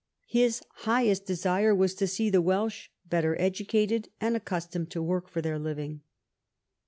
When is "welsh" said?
2.41-2.89